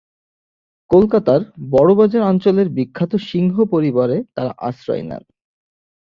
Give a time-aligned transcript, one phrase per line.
[0.91, 1.41] কলকাতার
[1.69, 5.23] বড়বাজার অঞ্চলের বিখ্যাত সিংহ পরিবারে তারা আশ্রয় নেন।